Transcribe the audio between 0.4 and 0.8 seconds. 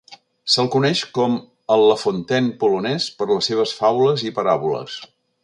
Se'l